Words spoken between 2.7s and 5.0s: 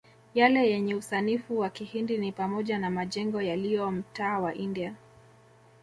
na majengo yaliyo mtaa wa India